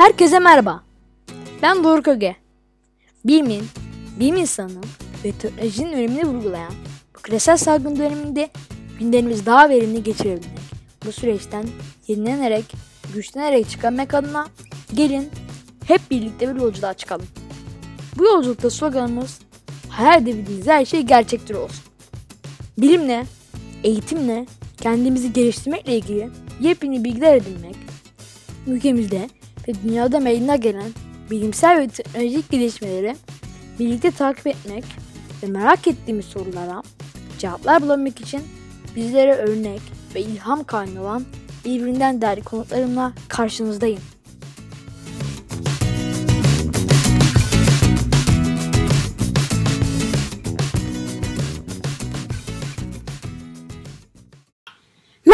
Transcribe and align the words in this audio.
Herkese 0.00 0.38
merhaba. 0.38 0.82
Ben 1.62 1.84
Doruk 1.84 2.08
Öge. 2.08 2.36
Bilimin, 3.24 3.64
bilim 4.20 4.36
insanının 4.36 4.84
ve 5.24 5.32
teknolojinin 5.32 5.92
önemini 5.92 6.26
vurgulayan 6.26 6.72
bu 7.14 7.22
küresel 7.22 7.56
salgın 7.56 7.96
döneminde 7.96 8.50
günlerimizi 8.98 9.46
daha 9.46 9.68
verimli 9.68 10.02
geçirebilmek, 10.02 10.58
bu 11.06 11.12
süreçten 11.12 11.66
yenilenerek, 12.06 12.64
güçlenerek 13.14 13.70
çıkarmak 13.70 14.14
adına 14.14 14.48
gelin 14.94 15.30
hep 15.84 16.00
birlikte 16.10 16.54
bir 16.54 16.60
yolculuğa 16.60 16.94
çıkalım. 16.94 17.26
Bu 18.18 18.24
yolculukta 18.24 18.70
sloganımız 18.70 19.38
hayal 19.88 20.22
edebildiğiniz 20.22 20.66
her 20.66 20.84
şey 20.84 21.02
gerçektir 21.02 21.54
olsun. 21.54 21.84
Bilimle, 22.78 23.26
eğitimle, 23.84 24.46
kendimizi 24.80 25.32
geliştirmekle 25.32 25.96
ilgili 25.96 26.30
yepyeni 26.60 27.04
bilgiler 27.04 27.36
edinmek, 27.36 27.76
ülkemizde 28.66 29.28
ve 29.68 29.72
dünyada 29.84 30.20
meydana 30.20 30.56
gelen 30.56 30.90
bilimsel 31.30 31.78
ve 31.78 31.88
teknolojik 31.88 32.50
gelişmeleri 32.50 33.16
birlikte 33.78 34.10
takip 34.10 34.46
etmek 34.46 34.84
ve 35.42 35.46
merak 35.46 35.88
ettiğimiz 35.88 36.24
sorulara 36.24 36.82
cevaplar 37.38 37.82
bulabilmek 37.82 38.20
için 38.20 38.42
bizlere 38.96 39.34
örnek 39.34 39.80
ve 40.14 40.20
ilham 40.20 40.64
kaynağı 40.64 41.02
olan 41.02 41.24
birbirinden 41.64 42.20
değerli 42.20 42.42
konuklarımla 42.42 43.12
karşınızdayım. 43.28 44.00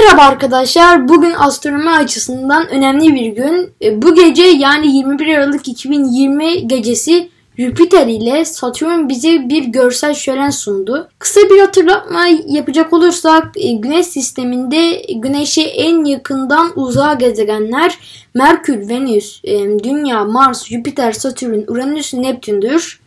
Merhaba 0.00 0.22
arkadaşlar. 0.22 1.08
Bugün 1.08 1.32
astronomi 1.38 1.90
açısından 1.90 2.68
önemli 2.68 3.14
bir 3.14 3.26
gün. 3.26 3.72
E, 3.82 4.02
bu 4.02 4.14
gece 4.14 4.42
yani 4.42 4.96
21 4.96 5.34
Aralık 5.34 5.68
2020 5.68 6.68
gecesi 6.68 7.28
Jüpiter 7.58 8.06
ile 8.06 8.44
Satürn 8.44 9.08
bize 9.08 9.48
bir 9.48 9.64
görsel 9.64 10.14
şölen 10.14 10.50
sundu. 10.50 11.08
Kısa 11.18 11.40
bir 11.40 11.60
hatırlatma 11.60 12.26
yapacak 12.46 12.92
olursak 12.92 13.52
e, 13.56 13.72
Güneş 13.72 14.06
sisteminde 14.06 15.02
Güneş'e 15.14 15.62
en 15.62 16.04
yakından 16.04 16.72
uzağa 16.76 17.14
gezegenler 17.14 17.98
Merkür, 18.34 18.88
Venüs, 18.88 19.40
e, 19.44 19.78
Dünya, 19.84 20.24
Mars, 20.24 20.66
Jüpiter, 20.66 21.12
Satürn, 21.12 21.72
Uranüs, 21.72 22.14
Neptün'dür. 22.14 23.00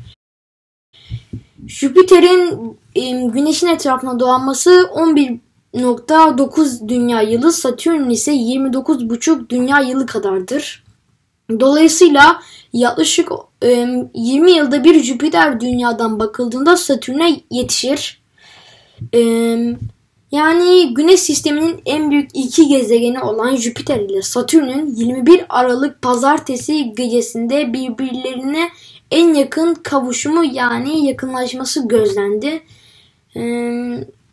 Jüpiter'in 1.67 2.77
Güneş'in 3.31 3.67
etrafına 3.67 4.19
dolanması 4.19 4.89
11 4.93 5.39
9 5.73 6.87
dünya 6.87 7.21
yılı 7.21 7.51
Satürn 7.51 8.09
ise 8.09 8.31
29,5 8.31 9.49
dünya 9.49 9.79
yılı 9.79 10.05
kadardır. 10.05 10.83
Dolayısıyla 11.59 12.41
yaklaşık 12.73 13.29
20 13.63 14.51
yılda 14.51 14.83
bir 14.83 15.03
Jüpiter 15.03 15.59
dünyadan 15.59 16.19
bakıldığında 16.19 16.77
Satürn'e 16.77 17.41
yetişir. 17.51 18.21
Yani 20.31 20.93
Güneş 20.93 21.19
sisteminin 21.19 21.81
en 21.85 22.11
büyük 22.11 22.29
iki 22.33 22.67
gezegeni 22.67 23.19
olan 23.19 23.55
Jüpiter 23.55 23.99
ile 23.99 24.21
Satürn'ün 24.21 24.95
21 24.95 25.45
Aralık 25.49 26.01
pazartesi 26.01 26.93
gecesinde 26.95 27.73
birbirlerine 27.73 28.69
en 29.11 29.33
yakın 29.33 29.73
kavuşumu 29.73 30.45
yani 30.45 31.07
yakınlaşması 31.07 31.87
gözlendi. 31.87 32.63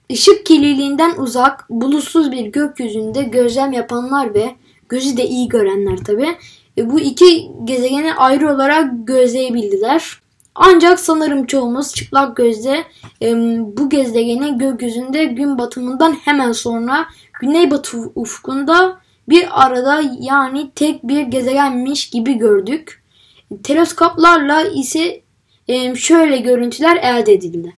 Işık 0.09 0.47
kirliliğinden 0.47 1.17
uzak, 1.17 1.71
bulutsuz 1.71 2.33
bir 2.33 2.47
gökyüzünde 2.47 3.23
gözlem 3.23 3.73
yapanlar 3.73 4.35
ve 4.35 4.55
gözü 4.89 5.17
de 5.17 5.27
iyi 5.27 5.49
görenler 5.49 5.97
tabi 5.97 6.37
e, 6.79 6.91
bu 6.91 7.01
iki 7.01 7.51
gezegeni 7.65 8.15
ayrı 8.15 8.55
olarak 8.55 8.91
gözleyebildiler. 9.07 10.21
Ancak 10.55 11.01
sanırım 11.01 11.47
çoğumuz 11.47 11.95
çıplak 11.95 12.37
gözle 12.37 12.85
e, 13.23 13.35
bu 13.77 13.89
gezegeni 13.89 14.59
gökyüzünde 14.59 15.25
gün 15.25 15.59
batımından 15.59 16.13
hemen 16.13 16.53
sonra 16.53 17.07
güneybatı 17.41 17.99
ufkunda 18.15 19.01
bir 19.29 19.65
arada 19.67 20.03
yani 20.21 20.71
tek 20.75 21.09
bir 21.09 21.23
gezegenmiş 21.23 22.11
gibi 22.11 22.35
gördük. 22.35 23.03
Teleskoplarla 23.63 24.63
ise 24.63 25.21
e, 25.69 25.95
şöyle 25.95 26.39
görüntüler 26.39 26.97
elde 26.97 27.33
edildi. 27.33 27.78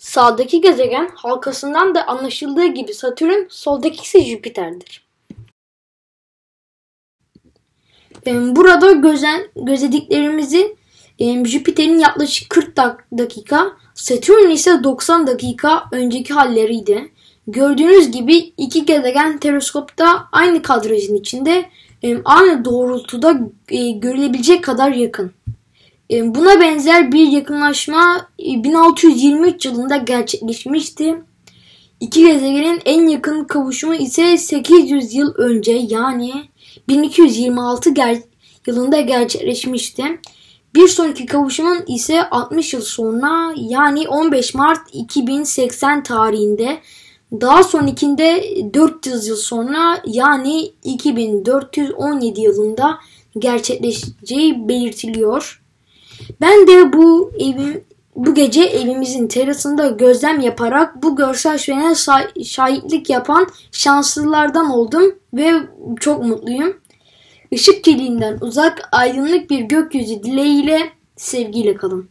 Sağdaki 0.00 0.60
gezegen 0.60 1.10
halkasından 1.14 1.94
da 1.94 2.06
anlaşıldığı 2.06 2.66
gibi 2.66 2.94
Satürn, 2.94 3.48
soldaki 3.48 4.02
ise 4.02 4.24
Jüpiter'dir. 4.24 5.08
Burada 8.26 8.92
gözen, 8.92 9.48
gözlediklerimizi 9.56 10.76
Jüpiter'in 11.44 11.98
yaklaşık 11.98 12.50
40 12.50 12.76
dakika, 13.18 13.72
Satürn 13.94 14.50
ise 14.50 14.84
90 14.84 15.26
dakika 15.26 15.84
önceki 15.92 16.34
halleriydi. 16.34 17.12
Gördüğünüz 17.46 18.10
gibi 18.10 18.36
iki 18.36 18.84
gezegen 18.84 19.38
teleskopta 19.38 20.28
aynı 20.32 20.62
kadrajın 20.62 21.14
içinde 21.14 21.70
aynı 22.24 22.64
doğrultuda 22.64 23.40
e, 23.68 23.90
görülebilecek 23.90 24.64
kadar 24.64 24.92
yakın. 24.92 25.32
E, 26.10 26.34
buna 26.34 26.60
benzer 26.60 27.12
bir 27.12 27.28
yakınlaşma 27.28 28.28
1623 28.38 29.66
e, 29.66 29.68
yılında 29.68 29.96
gerçekleşmişti. 29.96 31.14
İki 32.00 32.26
gezegenin 32.26 32.80
en 32.84 33.08
yakın 33.08 33.44
kavuşumu 33.44 33.94
ise 33.94 34.38
800 34.38 35.14
yıl 35.14 35.34
önce 35.34 35.72
yani 35.72 36.32
1226 36.88 37.90
ger- 37.90 38.22
yılında 38.66 39.00
gerçekleşmişti. 39.00 40.04
Bir 40.74 40.88
sonraki 40.88 41.26
kavuşumun 41.26 41.84
ise 41.86 42.28
60 42.30 42.74
yıl 42.74 42.80
sonra 42.80 43.54
yani 43.56 44.08
15 44.08 44.54
Mart 44.54 44.80
2080 44.92 46.02
tarihinde 46.02 46.78
daha 47.32 47.62
sonrakinde 47.62 48.44
400 48.74 49.26
yıl 49.26 49.36
sonra 49.36 50.02
yani 50.06 50.72
2417 50.84 52.40
yılında 52.40 52.98
gerçekleşeceği 53.38 54.68
belirtiliyor. 54.68 55.60
Ben 56.40 56.66
de 56.66 56.92
bu 56.92 57.32
evim 57.38 57.84
bu 58.16 58.34
gece 58.34 58.62
evimizin 58.62 59.28
terasında 59.28 59.88
gözlem 59.88 60.40
yaparak 60.40 61.02
bu 61.02 61.16
görsel 61.16 61.58
şölene 61.58 61.94
şahitlik 62.44 63.10
yapan 63.10 63.46
şanslılardan 63.72 64.70
oldum 64.70 65.14
ve 65.34 65.52
çok 66.00 66.24
mutluyum. 66.24 66.76
Işık 67.50 67.84
kirliliğinden 67.84 68.38
uzak 68.40 68.88
aydınlık 68.92 69.50
bir 69.50 69.60
gökyüzü 69.60 70.22
dileğiyle 70.22 70.80
sevgiyle 71.16 71.74
kalın. 71.74 72.08